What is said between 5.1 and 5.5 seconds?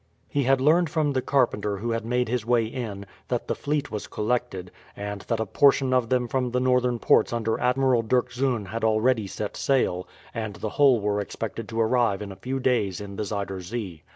that a